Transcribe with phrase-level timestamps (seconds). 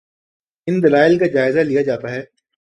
[0.67, 2.21] ان دلائل کا جائزہ لیا جاتا ہے۔